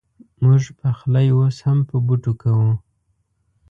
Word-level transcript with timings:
مونږ 0.41 0.63
پخلی 0.79 1.27
اوس 1.35 1.57
هم 1.65 1.79
په 1.89 1.95
بوټو 2.05 2.33
کوو 2.41 2.71